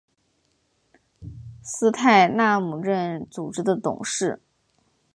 [1.61, 4.41] 斯泰纳姆任组织的董事。